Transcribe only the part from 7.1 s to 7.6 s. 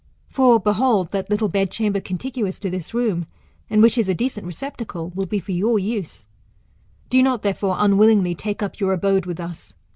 Do not